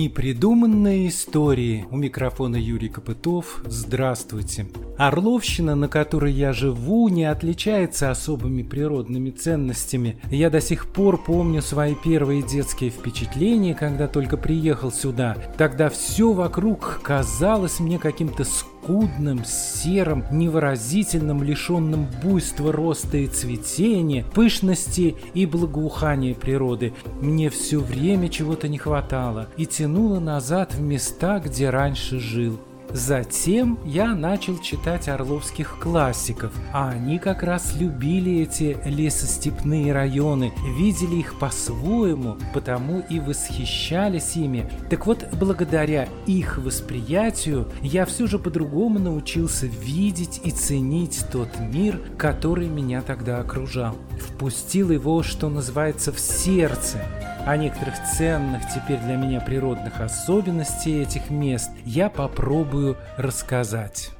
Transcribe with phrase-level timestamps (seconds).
[0.00, 1.86] Непридуманные истории.
[1.90, 3.60] У микрофона Юрий Копытов.
[3.66, 4.66] Здравствуйте.
[5.00, 10.20] Орловщина, на которой я живу, не отличается особыми природными ценностями.
[10.30, 15.38] Я до сих пор помню свои первые детские впечатления, когда только приехал сюда.
[15.56, 25.16] Тогда все вокруг казалось мне каким-то скудным, серым, невыразительным, лишенным буйства роста и цветения, пышности
[25.32, 26.92] и благоухания природы.
[27.22, 32.60] Мне все время чего-то не хватало и тянуло назад в места, где раньше жил.
[32.92, 41.16] Затем я начал читать орловских классиков, а они как раз любили эти лесостепные районы, видели
[41.16, 44.68] их по-своему, потому и восхищались ими.
[44.88, 52.00] Так вот, благодаря их восприятию, я все же по-другому научился видеть и ценить тот мир,
[52.18, 53.96] который меня тогда окружал.
[54.20, 56.98] Впустил его, что называется, в сердце,
[57.46, 64.10] о некоторых ценных теперь для меня природных особенностей этих мест я попробую рассказать.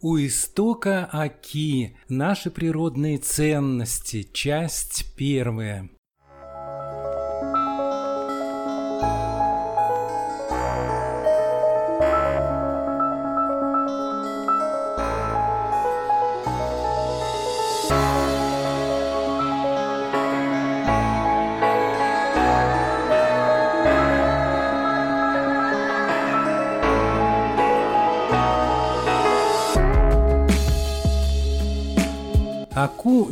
[0.00, 5.88] У истока Аки наши природные ценности, часть первая.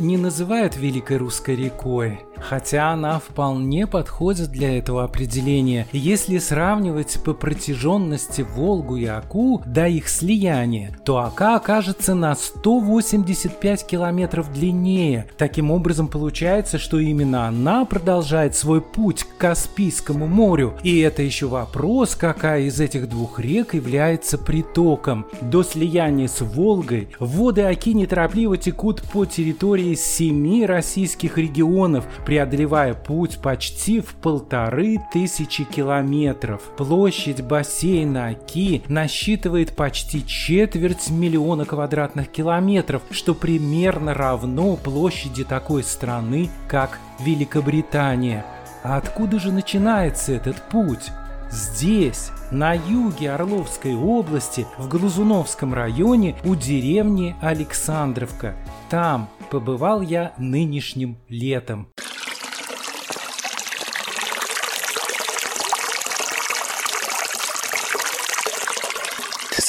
[0.05, 5.87] Не называют Великой Русской рекой, хотя она вполне подходит для этого определения.
[5.91, 13.85] Если сравнивать по протяженности Волгу и Аку до их слияния, то Ака окажется на 185
[13.85, 15.27] километров длиннее.
[15.37, 20.75] Таким образом получается, что именно она продолжает свой путь к Каспийскому морю.
[20.83, 25.25] И это еще вопрос, какая из этих двух рек является притоком.
[25.41, 33.37] До слияния с Волгой воды Аки неторопливо текут по территории семи российских регионов, преодолевая путь
[33.41, 36.63] почти в полторы тысячи километров.
[36.75, 46.49] Площадь бассейна Оки насчитывает почти четверть миллиона квадратных километров, что примерно равно площади такой страны,
[46.67, 48.45] как Великобритания.
[48.83, 51.11] А откуда же начинается этот путь?
[51.49, 58.55] Здесь, на юге Орловской области, в Глазуновском районе, у деревни Александровка.
[58.89, 61.87] Там побывал я нынешним летом.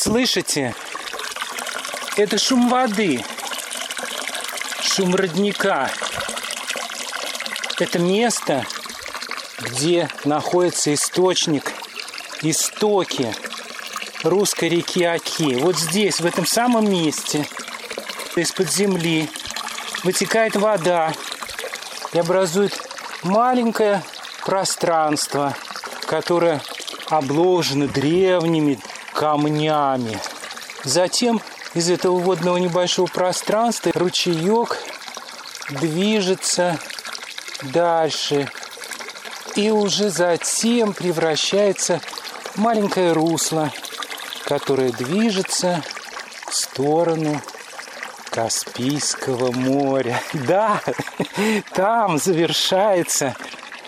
[0.06, 0.72] Слышите?
[2.16, 3.24] Это шум воды,
[4.80, 5.90] шум родника.
[7.80, 8.64] Это место,
[9.58, 11.72] где находится источник,
[12.42, 13.34] истоки
[14.22, 15.56] русской реки Оки.
[15.56, 17.44] Вот здесь, в этом самом месте,
[18.36, 19.28] из-под земли,
[20.04, 21.12] вытекает вода
[22.12, 22.80] и образует
[23.24, 24.04] маленькое
[24.44, 25.56] пространство,
[26.06, 26.62] которое
[27.08, 28.78] обложено древними
[29.16, 30.20] камнями.
[30.84, 31.40] Затем
[31.72, 34.76] из этого водного небольшого пространства ручеек
[35.70, 36.78] движется
[37.62, 38.48] дальше
[39.56, 42.00] и уже затем превращается
[42.52, 43.72] в маленькое русло,
[44.44, 45.82] которое движется
[46.46, 47.40] в сторону
[48.30, 50.20] Каспийского моря.
[50.34, 50.82] Да,
[51.72, 53.34] там завершается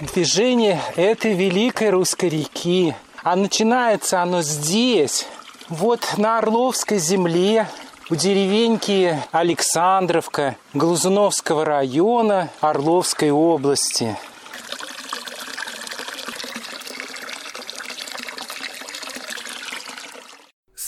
[0.01, 2.95] движение этой великой русской реки.
[3.31, 5.27] А начинается оно здесь,
[5.69, 7.69] вот на Орловской земле,
[8.09, 14.17] у деревеньки Александровка Глазуновского района Орловской области–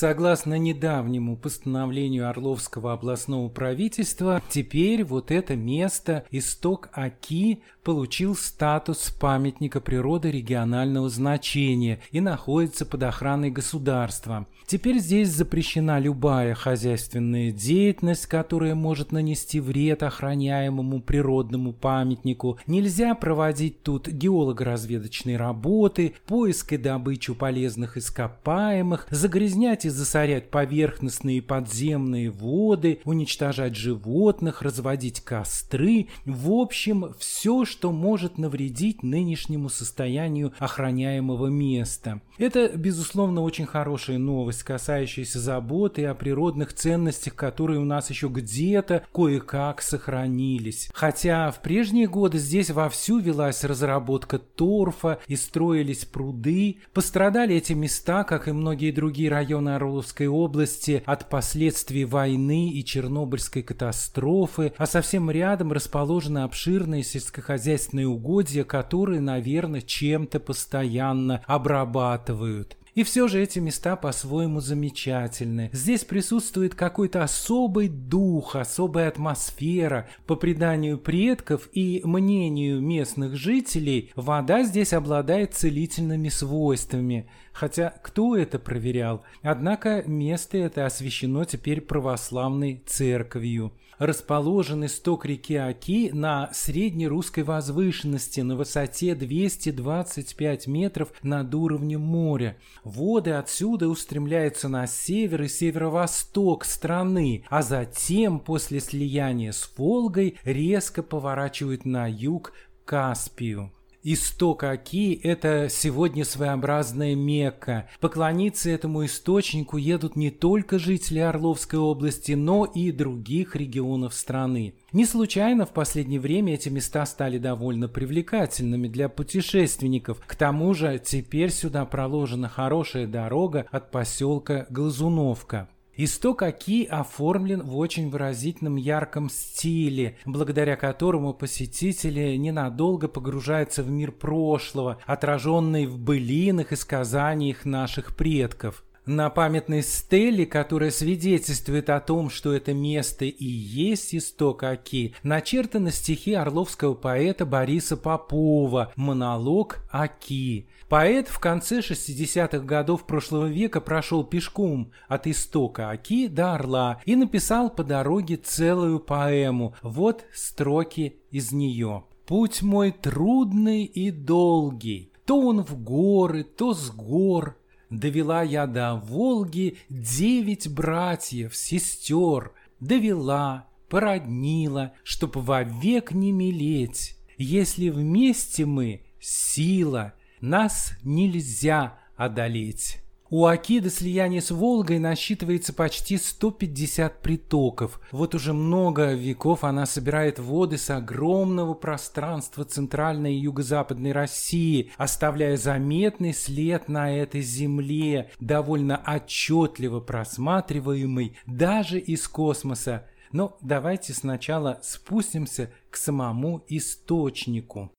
[0.00, 9.80] Согласно недавнему постановлению Орловского областного правительства, теперь вот это место, исток Аки, получил статус памятника
[9.80, 14.46] природы регионального значения и находится под охраной государства.
[14.66, 22.58] Теперь здесь запрещена любая хозяйственная деятельность, которая может нанести вред охраняемому природному памятнику.
[22.66, 32.30] Нельзя проводить тут геолого-разведочные работы, поиск и добычу полезных ископаемых, загрязнять засорять поверхностные и подземные
[32.30, 36.08] воды, уничтожать животных, разводить костры.
[36.24, 42.20] В общем, все, что может навредить нынешнему состоянию охраняемого места.
[42.38, 49.04] Это, безусловно, очень хорошая новость, касающаяся заботы о природных ценностях, которые у нас еще где-то
[49.14, 50.90] кое-как сохранились.
[50.92, 58.24] Хотя в прежние годы здесь вовсю велась разработка торфа и строились пруды, пострадали эти места,
[58.24, 65.30] как и многие другие районы Орловской области, от последствий войны и Чернобыльской катастрофы, а совсем
[65.30, 67.59] рядом расположены обширные сельскохозяйственные
[68.06, 72.76] угодья, которые, наверное, чем-то постоянно обрабатывают.
[72.94, 75.70] И все же эти места по-своему замечательны.
[75.72, 80.08] Здесь присутствует какой-то особый дух, особая атмосфера.
[80.26, 87.28] По преданию предков и мнению местных жителей, вода здесь обладает целительными свойствами.
[87.52, 89.22] Хотя кто это проверял?
[89.42, 98.40] Однако место это освящено теперь православной церковью расположен исток реки Оки на средней русской возвышенности
[98.40, 102.56] на высоте 225 метров над уровнем моря.
[102.82, 111.02] Воды отсюда устремляются на север и северо-восток страны, а затем после слияния с Волгой резко
[111.02, 112.52] поворачивают на юг
[112.84, 113.70] Каспию.
[114.02, 117.86] Исток Оки– это сегодня своеобразная Мекка.
[118.00, 124.72] Поклониться этому источнику едут не только жители Орловской области, но и других регионов страны.
[124.92, 130.22] Не случайно в последнее время эти места стали довольно привлекательными для путешественников.
[130.26, 135.68] К тому же теперь сюда проложена хорошая дорога от поселка Глазуновка.
[136.02, 144.10] Исток Оки оформлен в очень выразительном ярком стиле, благодаря которому посетители ненадолго погружаются в мир
[144.10, 148.82] прошлого, отраженный в былинах и сказаниях наших предков.
[149.04, 155.90] На памятной стеле, которая свидетельствует о том, что это место и есть исток Оки, начертаны
[155.90, 160.66] стихи орловского поэта Бориса Попова «Монолог Оки».
[160.90, 167.14] Поэт в конце 60-х годов прошлого века прошел пешком от истока Оки до Орла и
[167.14, 169.76] написал по дороге целую поэму.
[169.82, 172.02] Вот строки из нее.
[172.26, 177.56] «Путь мой трудный и долгий, то он в горы, то с гор.
[177.88, 182.52] Довела я до Волги девять братьев, сестер.
[182.80, 187.16] Довела, породнила, чтоб вовек не мелеть.
[187.38, 193.00] Если вместе мы— сила— нас нельзя одолеть.
[193.32, 198.00] У Аки до слияния с Волгой насчитывается почти 150 притоков.
[198.10, 205.56] Вот уже много веков она собирает воды с огромного пространства центральной и юго-западной России, оставляя
[205.56, 213.06] заметный след на этой земле, довольно отчетливо просматриваемый даже из космоса.
[213.30, 217.92] Но давайте сначала спустимся к самому источнику.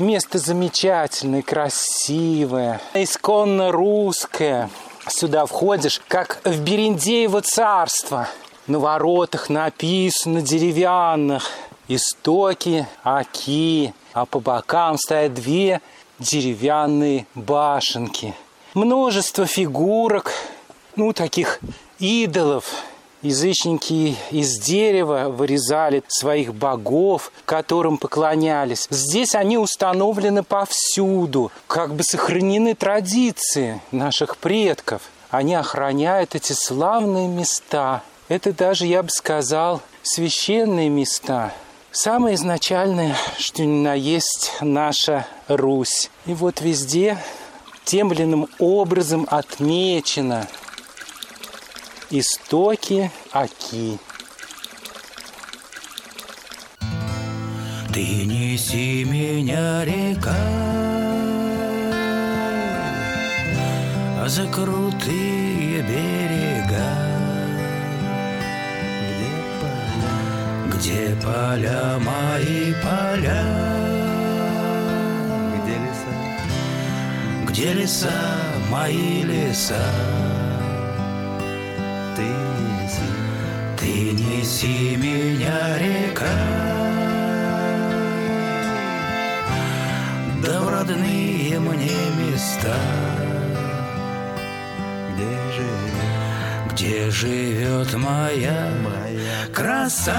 [0.00, 4.68] Место замечательное, красивое, исконно русское.
[5.06, 8.28] Сюда входишь, как в Берендеево царство.
[8.66, 11.48] На воротах написано деревянных
[11.86, 15.80] истоки, оки, а по бокам стоят две
[16.18, 18.34] деревянные башенки.
[18.74, 20.32] Множество фигурок,
[20.96, 21.60] ну, таких
[22.00, 22.64] идолов,
[23.24, 28.86] Язычники из дерева вырезали своих богов, которым поклонялись.
[28.90, 35.00] Здесь они установлены повсюду, как бы сохранены традиции наших предков.
[35.30, 38.02] Они охраняют эти славные места.
[38.28, 41.54] Это даже, я бы сказал, священные места.
[41.92, 46.10] Самое изначальное, что ни на есть наша Русь.
[46.26, 47.16] И вот везде
[47.86, 50.46] тем или иным образом отмечено–
[52.16, 53.98] Истоки Аки.
[57.92, 60.46] Ты неси меня, река,
[64.28, 66.88] за крутые берега,
[69.10, 70.14] где поля,
[70.70, 73.42] где поля мои поля,
[75.56, 76.14] где леса,
[77.48, 78.12] где леса?
[78.70, 80.13] Мои леса.
[84.44, 86.36] Неси меня, река,
[90.42, 92.76] Да в родные мне места,
[95.14, 100.12] Где живет, где живет моя, моя краса.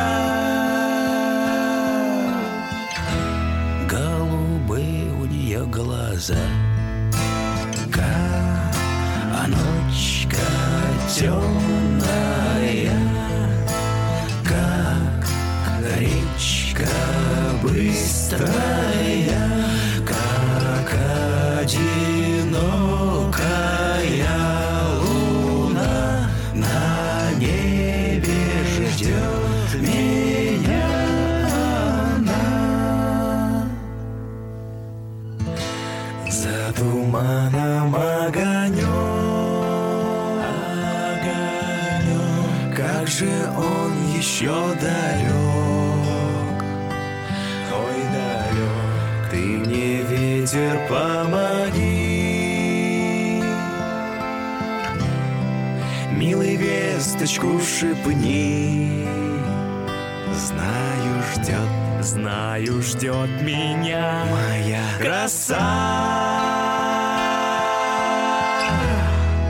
[3.88, 6.34] Голубые у нее глаза,
[7.94, 8.74] Как
[9.36, 10.42] а ночка
[11.16, 11.75] темная,
[43.18, 46.64] же он еще далек,
[47.72, 52.12] ой, далек, ты мне ветер помоги,
[56.12, 59.08] милый весточку шепни,
[60.34, 65.58] знаю ждет Знаю, ждет меня моя краса.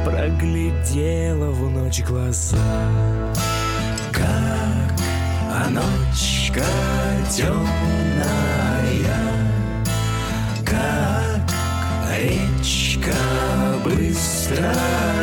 [0.05, 3.34] Проглядела в ночь глаза
[6.55, 6.65] ночка
[7.29, 7.65] темная
[10.65, 11.51] Как
[12.17, 13.13] речка
[13.83, 15.14] быстрая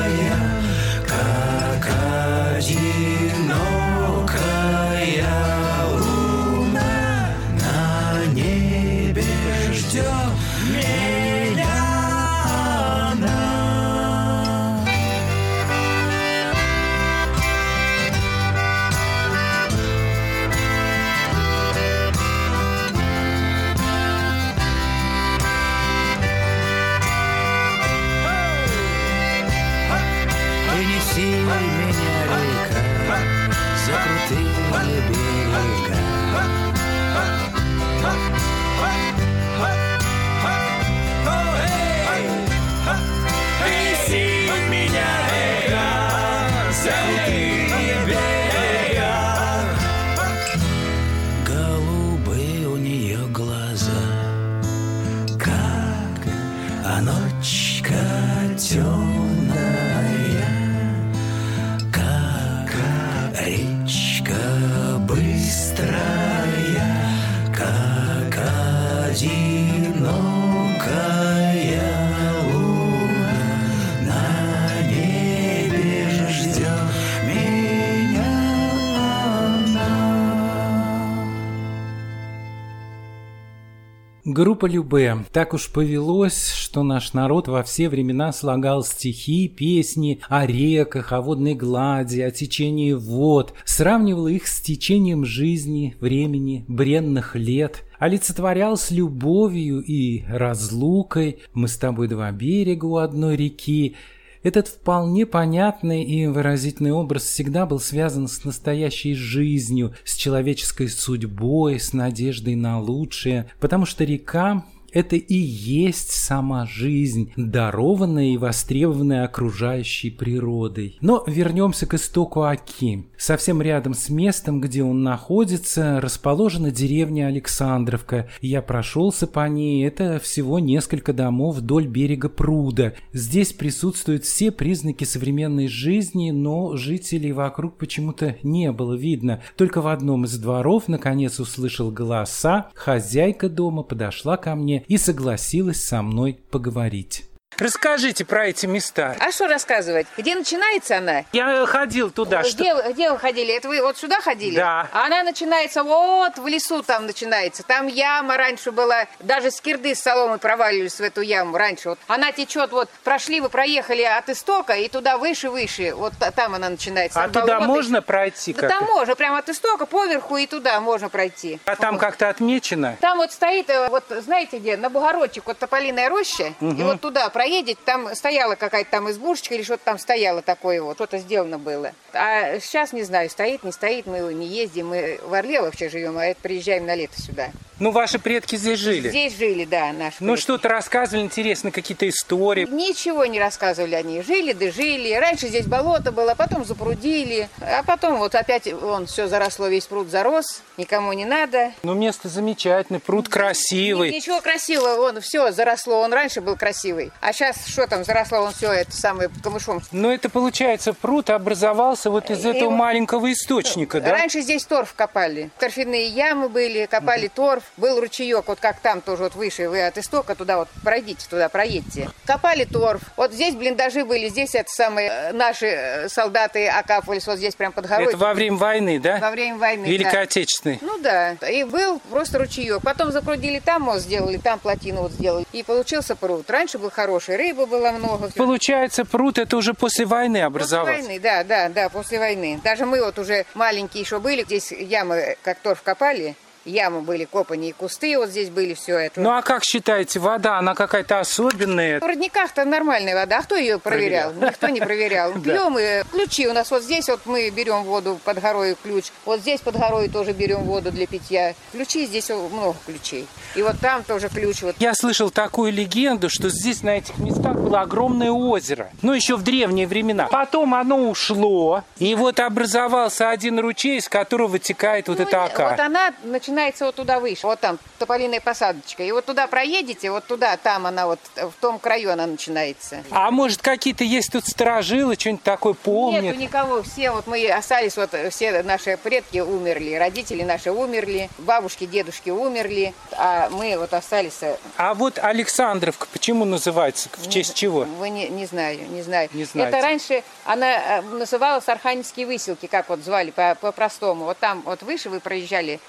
[84.32, 85.18] Группа Любе.
[85.30, 91.20] Так уж повелось, что наш народ во все времена слагал стихи, песни о реках, о
[91.20, 98.90] водной глади, о течении вод, сравнивал их с течением жизни, времени, бренных лет, олицетворял с
[98.90, 103.96] любовью и разлукой «Мы с тобой два берега у одной реки»,
[104.42, 111.78] этот вполне понятный и выразительный образ всегда был связан с настоящей жизнью, с человеческой судьбой,
[111.78, 119.24] с надеждой на лучшее, потому что река это и есть сама жизнь, дарованная и востребованная
[119.24, 120.98] окружающей природой.
[121.00, 123.06] Но вернемся к истоку Аки.
[123.16, 128.28] Совсем рядом с местом, где он находится, расположена деревня Александровка.
[128.40, 132.94] Я прошелся по ней, это всего несколько домов вдоль берега пруда.
[133.12, 139.42] Здесь присутствуют все признаки современной жизни, но жителей вокруг почему-то не было видно.
[139.56, 145.82] Только в одном из дворов наконец услышал голоса, хозяйка дома подошла ко мне и согласилась
[145.82, 147.24] со мной поговорить.
[147.58, 149.14] Расскажите про эти места.
[149.20, 150.06] А что рассказывать?
[150.16, 151.24] Где начинается она?
[151.32, 152.42] Я ходил туда.
[152.44, 152.54] Что...
[152.62, 153.54] Где, вы- где вы ходили?
[153.54, 154.56] Это вы вот сюда ходили?
[154.56, 154.88] Да.
[154.92, 157.62] А Она начинается вот в лесу там начинается.
[157.62, 161.90] Там яма раньше была, даже скирды с соломой проваливались в эту яму раньше.
[161.90, 165.94] Вот она течет, вот прошли вы, проехали от истока и туда выше-выше.
[165.94, 167.18] Вот та- там она начинается.
[167.20, 167.66] А Там туда болото.
[167.66, 168.52] можно пройти?
[168.54, 171.60] Да там можно, прямо от истока поверху и туда можно пройти.
[171.66, 172.00] А там Вот.
[172.00, 172.96] как-то отмечено?
[173.00, 177.28] Там вот стоит, э, вот знаете где, на Бугородчик, вот тополиная роща, и вот туда
[177.42, 181.92] проедете, там стояла какая-то там избушечка или что-то там стояло такое вот, что-то сделано было.
[182.12, 186.18] А сейчас не знаю, стоит, не стоит, мы не ездим, мы в Орле вообще живем,
[186.18, 187.50] а это приезжаем на лето сюда.
[187.82, 189.08] Ну, ваши предки здесь жили.
[189.08, 190.18] Здесь жили, да, наши.
[190.20, 190.42] Ну, предки.
[190.42, 192.64] что-то рассказывали, интересно, какие-то истории.
[192.70, 194.22] Ничего не рассказывали они.
[194.22, 195.12] Жили да жили.
[195.14, 197.48] Раньше здесь болото было, потом запрудили.
[197.60, 200.62] А потом вот опять он все заросло, весь пруд зарос.
[200.76, 201.72] Никому не надо.
[201.82, 204.12] Ну, место замечательное, пруд красивый.
[204.12, 207.10] Ничего красивого, он все заросло, он раньше был красивый.
[207.20, 209.80] А сейчас что там, заросло он все это самое камышом.
[209.92, 214.10] Но это, получается, пруд образовался вот из И этого вот- маленького источника, да?
[214.12, 215.50] Раньше здесь торф копали.
[215.58, 217.64] Торфяные ямы были, копали торф.
[217.76, 221.48] Был ручеек, вот как там тоже вот выше, вы от истока туда вот пройдите, туда
[221.48, 222.10] проедьте.
[222.26, 223.02] Копали торф.
[223.16, 227.72] Вот здесь блиндажи были, здесь это самые э, наши э, солдаты окапывались вот здесь прям
[227.72, 228.08] под горой.
[228.08, 229.18] Это во время войны, да?
[229.18, 230.20] Во время войны, Великой да.
[230.22, 230.78] Отечественной.
[230.80, 232.82] Ну да, и был просто ручеек.
[232.82, 235.46] Потом запрудили, там мост сделали, там плотину вот сделали.
[235.52, 236.50] И получился пруд.
[236.50, 238.30] Раньше был хороший, рыбы было много.
[238.36, 241.02] Получается, пруд это уже после войны После образовался.
[241.02, 242.60] войны, да, да, да, после войны.
[242.62, 247.70] Даже мы вот уже маленькие еще были, здесь ямы, как торф копали, ямы были копани,
[247.70, 249.20] и кусты вот здесь были, все это.
[249.20, 252.00] Ну а как считаете, вода, она какая-то особенная?
[252.00, 254.02] В родниках-то нормальная вода, а кто ее проверял?
[254.02, 254.32] проверял.
[254.50, 255.32] Никто не проверял.
[255.42, 259.40] Пьем и ключи у нас вот здесь вот мы берем воду под горой ключ, вот
[259.40, 261.54] здесь под горой тоже берем воду для питья.
[261.72, 263.26] Ключи здесь много ключей.
[263.54, 264.62] И вот там тоже ключ.
[264.62, 264.76] Вот.
[264.78, 268.90] Я слышал такую легенду, что здесь на этих местах было огромное озеро.
[269.02, 270.28] Ну, еще в древние времена.
[270.30, 275.70] Потом оно ушло, и вот образовался один ручей, из которого вытекает вот ну, эта ока.
[275.70, 276.12] Вот она
[276.52, 279.02] начинается вот туда выше, вот там тополиная посадочка.
[279.02, 283.02] И вот туда проедете, вот туда, там она вот, в том краю она начинается.
[283.10, 286.22] А может, какие-то есть тут сторожилы, что-нибудь такое помнят?
[286.22, 291.86] Нету никого, все вот мы остались, вот все наши предки умерли, родители наши умерли, бабушки,
[291.86, 294.42] дедушки умерли, а мы вот остались.
[294.42, 297.08] Э, а вот Александровка почему называется?
[297.12, 297.80] В честь чего?
[297.84, 299.28] Вы не, не знаю, не знаю.
[299.32, 299.76] Не знаете.
[299.76, 304.24] Это раньше она э, называлась Архангельские выселки, как вот звали по-простому.
[304.24, 305.80] вот там вот выше вы проезжали.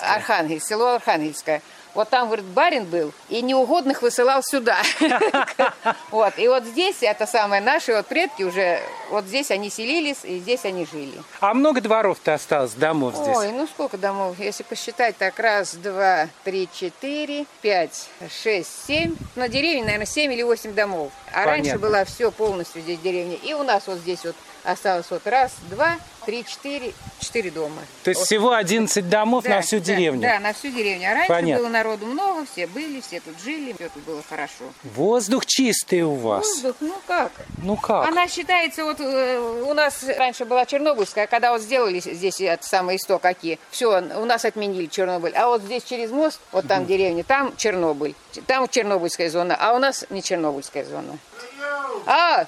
[0.00, 0.16] Архангельское.
[0.16, 1.62] Архангельск, село Архангельское.
[1.94, 4.78] Вот там, говорит, барин был, и неугодных высылал сюда.
[6.10, 8.80] Вот, и вот здесь, это самое, наши вот предки уже,
[9.10, 11.14] вот здесь они селились, и здесь они жили.
[11.40, 13.36] А много дворов-то осталось, домов здесь?
[13.36, 14.36] Ой, ну сколько домов?
[14.38, 18.08] Если посчитать, так раз, два, три, четыре, пять,
[18.42, 19.16] шесть, семь.
[19.36, 21.12] На деревне, наверное, семь или восемь домов.
[21.32, 23.36] А раньше была все полностью здесь деревня.
[23.36, 27.82] И у нас вот здесь вот осталось вот раз, два, три, четыре, четыре дома.
[28.04, 28.26] То есть вот.
[28.26, 30.22] всего 11 домов да, на всю да, деревню?
[30.22, 31.10] Да, на всю деревню.
[31.10, 31.62] А раньше Понятно.
[31.62, 34.64] было народу много, все были, все тут жили, все тут было хорошо.
[34.82, 36.46] Воздух чистый у вас.
[36.46, 37.32] Воздух, ну как?
[37.62, 38.08] Ну как?
[38.08, 42.98] Она считается, вот э, у нас раньше была Чернобыльская, когда вот сделали здесь это самое
[42.98, 45.32] исток какие, все, у нас отменили Чернобыль.
[45.34, 46.88] А вот здесь через мост, вот там угу.
[46.88, 48.14] деревня, там Чернобыль.
[48.46, 51.18] Там Чернобыльская зона, а у нас не Чернобыльская зона.
[52.06, 52.46] А,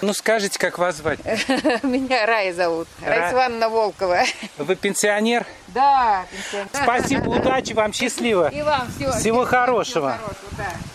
[0.00, 1.20] ну, скажите, как вас звать?
[1.82, 2.88] Меня Рая зовут.
[3.00, 3.08] Ра...
[3.08, 4.22] Раиса Ивановна Волкова.
[4.58, 5.46] Вы пенсионер?
[5.68, 6.68] Да, пенсионер.
[6.72, 8.48] Спасибо, удачи вам, счастливо.
[8.48, 10.12] И вам всего, всего хорошего.
[10.12, 10.91] Всего хорошего да.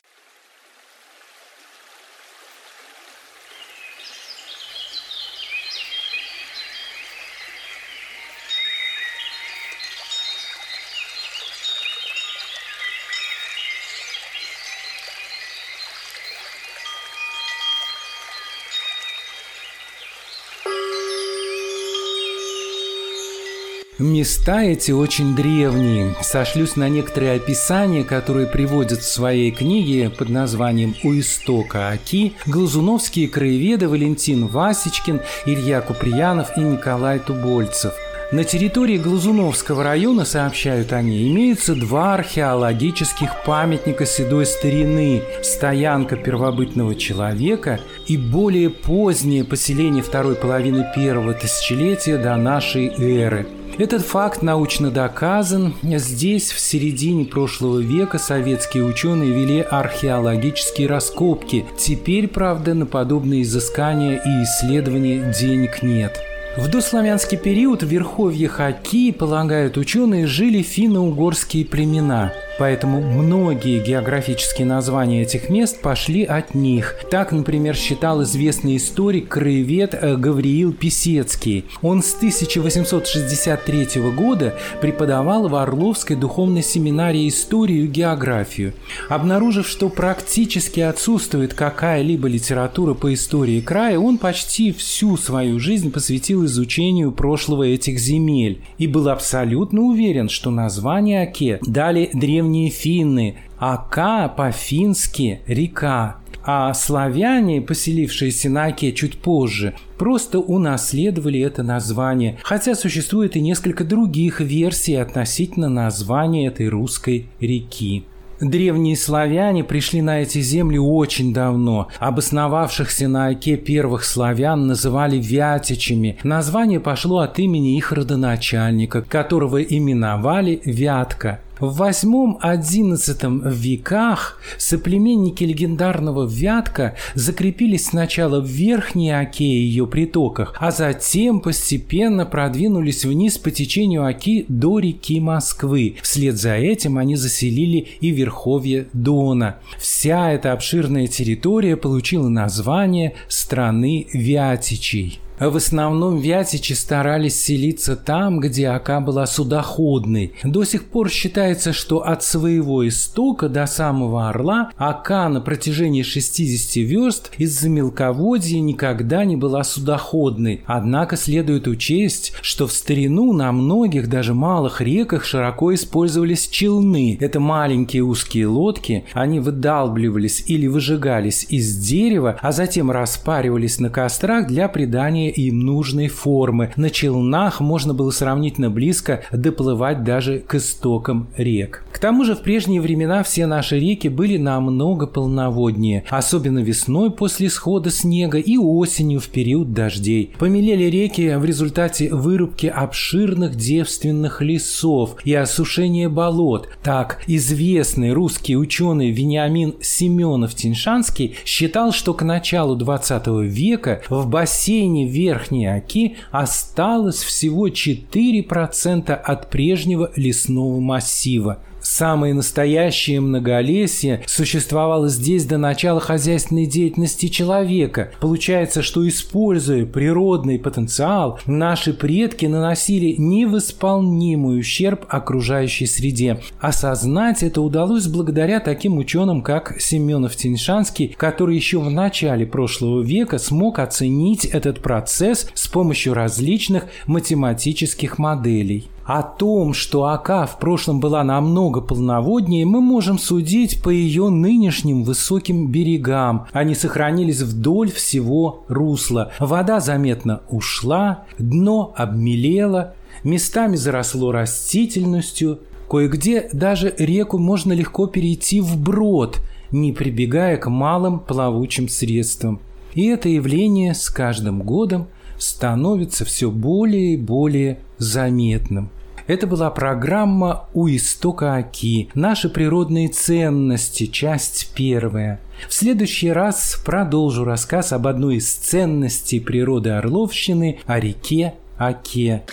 [23.99, 26.15] Места эти очень древние.
[26.21, 33.27] Сошлюсь на некоторые описания, которые приводят в своей книге под названием «У истока Аки» глазуновские
[33.27, 37.93] краеведы Валентин Васечкин, Илья Куприянов и Николай Тубольцев–
[38.29, 47.79] на территории Глазуновского района, сообщают они, имеются два археологических памятника седой старины– стоянка первобытного человека
[48.05, 55.73] и более позднее поселение второй половины первого тысячелетия до нашей эры– этот факт научно доказан.
[55.83, 61.65] Здесь в середине прошлого века советские ученые вели археологические раскопки.
[61.77, 66.19] Теперь, правда, на подобные изыскания и исследования денег нет.
[66.57, 75.21] В дославянский период в верховье Хаки, полагают ученые, жили финно-угорские племена– Поэтому многие географические названия
[75.21, 76.95] этих мест пошли от них.
[77.11, 81.65] Так, например, считал известный историк-краевед э, Гавриил Писецкий.
[81.81, 88.73] Он с 1863 года преподавал в Орловской духовной семинарии историю и географию.
[89.09, 96.45] Обнаружив, что практически отсутствует какая-либо литература по истории края, он почти всю свою жизнь посвятил
[96.45, 103.35] изучению прошлого этих земель и был абсолютно уверен, что название Оке дали древние древние финны,
[103.59, 112.75] Ака по-фински река, а славяне, поселившиеся на Оке чуть позже, просто унаследовали это название, хотя
[112.75, 118.05] существует и несколько других версий относительно названия этой русской реки.
[118.39, 121.87] Древние славяне пришли на эти земли очень давно.
[121.99, 126.17] Обосновавшихся на Оке первых славян называли вятичами.
[126.23, 131.39] Название пошло от имени их родоначальника, которого именовали Вятка.
[131.59, 140.71] В VIII-XI веках соплеменники легендарного Вятка закрепились сначала в Верхней Оке и ее притоках, а
[140.71, 145.95] затем постепенно продвинулись вниз по течению Оки до реки Москвы.
[146.01, 149.57] Вслед за этим они заселили и верховье Дона.
[149.79, 155.19] Вся эта обширная территория получила название страны Вятичей.
[155.39, 160.33] В основном вятичи старались селиться там, где Ака была судоходной.
[160.43, 166.77] До сих пор считается, что от своего истока до самого Орла Ака на протяжении 60
[166.77, 170.61] верст из-за мелководья никогда не была судоходной.
[170.65, 177.15] Однако следует учесть, что в старину на многих, даже малых реках широко использовались челны.
[177.21, 184.47] Это маленькие узкие лодки, они выдалбливались или выжигались из дерева, а затем распаривались на кострах
[184.47, 186.71] для придания им нужной формы.
[186.75, 191.83] На челнах можно было сравнительно близко доплывать даже к истокам рек.
[191.91, 197.49] К тому же в прежние времена все наши реки были намного полноводнее, особенно весной после
[197.49, 200.33] схода снега и осенью в период дождей.
[200.37, 206.69] Помелели реки в результате вырубки обширных девственных лесов и осушения болот.
[206.83, 215.65] Так, известный русский ученый Вениамин Семенов-Тиншанский считал, что к началу 20 века в бассейне Верхней
[215.65, 221.63] Оки осталось всего 4% от прежнего лесного массива.
[221.89, 228.11] Самое настоящее многолесье существовало здесь до начала хозяйственной деятельности человека.
[228.19, 236.41] Получается, что используя природный потенциал, наши предки наносили невосполнимый ущерб окружающей среде.
[236.59, 243.79] Осознать это удалось благодаря таким ученым, как Семенов-Тиньшанский, который еще в начале прошлого века смог
[243.79, 248.89] оценить этот процесс с помощью различных математических моделей.
[249.07, 255.05] О том, что Ака в прошлом была намного полноводнее, мы можем судить по ее нынешним
[255.05, 256.47] высоким берегам.
[256.51, 259.31] Они сохранились вдоль всего русла.
[259.39, 265.59] Вода заметно ушла, дно обмелело, местами заросло растительностью.
[265.89, 269.39] Кое-где даже реку можно легко перейти вброд,
[269.71, 272.59] не прибегая к малым плавучим средствам.
[272.93, 278.89] И это явление с каждым годом становится все более и более заметным.
[279.27, 282.09] Это была программа «У истока Оки.
[282.13, 284.05] Наши природные ценности.
[284.05, 285.41] Часть первая».
[285.67, 292.43] В следующий раз продолжу рассказ об одной из ценностей природы Орловщины, о реке Оке.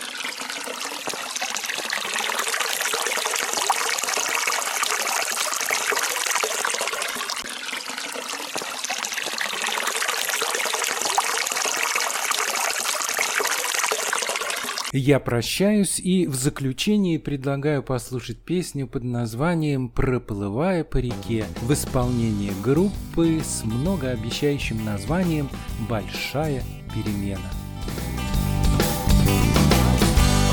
[14.97, 22.53] Я прощаюсь и в заключении предлагаю послушать песню под названием «Проплывая по реке» в исполнении
[22.63, 25.51] группы с многообещающим названием
[25.89, 26.63] «Большая
[26.95, 27.41] перемена».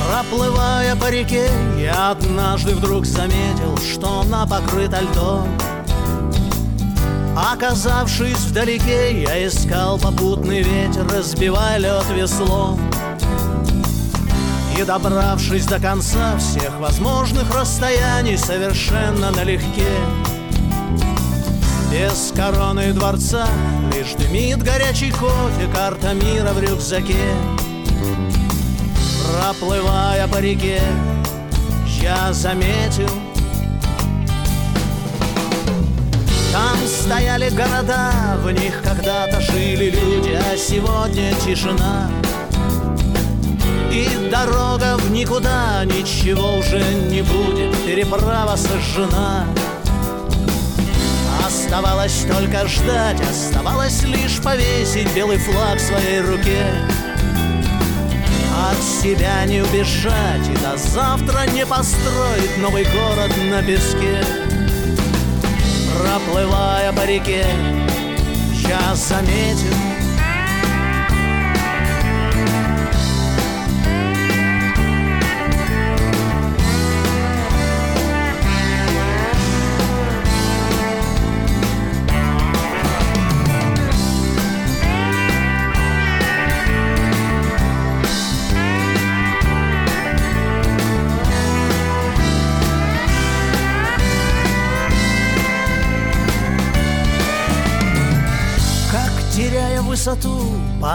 [0.09, 1.47] Проплывая по реке,
[1.79, 5.47] я однажды вдруг заметил, что она покрыта льдом.
[7.37, 12.90] Оказавшись вдалеке, я искал попутный ветер, разбивая лед веслом.
[14.77, 19.87] И добравшись до конца всех возможных расстояний Совершенно налегке.
[21.91, 23.47] Без короны дворца
[23.93, 27.35] Лишь дымит горячий кофе Карта мира в рюкзаке.
[29.25, 30.81] Проплывая по реке
[32.01, 33.09] Я заметил.
[36.51, 38.11] Там стояли города,
[38.43, 42.09] в них когда-то жили люди, а сегодня тишина.
[43.91, 49.45] И дорога в никуда, ничего уже не будет, переправа сожжена.
[51.45, 56.65] Оставалось только ждать, оставалось лишь повесить белый флаг в своей руке.
[58.69, 64.23] От себя не убежать и до завтра не построить новый город на песке.
[65.99, 67.45] Проплывая по реке,
[68.69, 69.75] я заметил,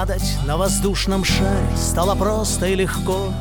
[0.06, 3.32] Падать на воздушном шаре Стало просто и легко.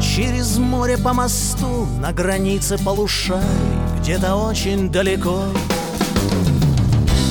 [0.00, 3.42] Через море по мосту На границе полушарий
[4.00, 5.42] Где-то очень далеко.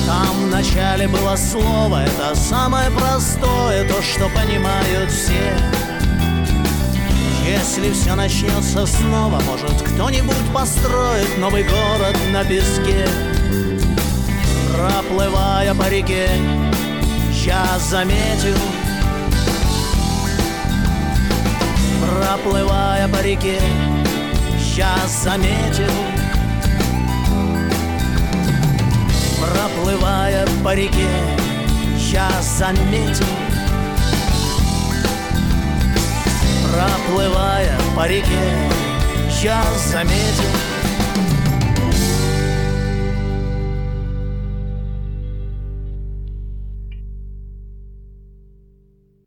[0.06, 5.56] Там в начале было слово Это самое простое То, что понимают все.
[7.46, 13.06] Если все начнется снова, может кто-нибудь построит новый город на песке.
[14.74, 16.28] Проплывая по реке,
[17.46, 18.58] сейчас заметил
[22.00, 23.60] Проплывая по реке,
[24.58, 25.92] сейчас заметил
[29.38, 31.08] Проплывая по реке,
[31.96, 33.24] сейчас заметил
[36.72, 38.72] Проплывая по реке,
[39.30, 40.65] сейчас заметил